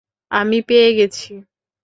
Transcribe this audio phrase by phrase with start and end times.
[0.31, 1.31] আমি পেয়ে গেছি।